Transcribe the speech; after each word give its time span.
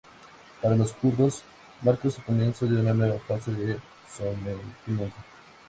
Para 0.63 0.75
los 0.75 0.93
kurdos, 0.93 1.43
marcó 1.83 2.07
el 2.07 2.15
comienzo 2.25 2.65
de 2.65 2.81
una 2.81 2.91
nueva 2.91 3.19
fase 3.19 3.51
de 3.51 3.77
sometimiento. 4.09 5.15